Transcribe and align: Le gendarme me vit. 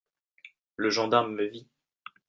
Le 0.77 0.89
gendarme 0.89 1.35
me 1.35 1.43
vit. 1.45 1.69